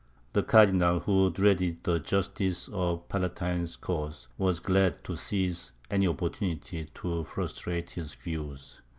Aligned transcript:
The 0.33 0.41
cardinal, 0.41 1.01
who 1.01 1.29
dreaded 1.29 1.83
the 1.83 1.99
justice 1.99 2.67
of 2.69 3.01
the 3.01 3.03
Palatine's 3.07 3.75
cause, 3.75 4.29
was 4.35 4.59
glad 4.59 5.03
to 5.03 5.15
seize 5.15 5.73
any 5.91 6.07
opportunity 6.07 6.85
to 6.95 7.23
frustrate 7.23 7.91
his 7.91 8.15
views. 8.15 8.81